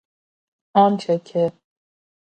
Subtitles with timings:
[0.73, 1.51] آنچه که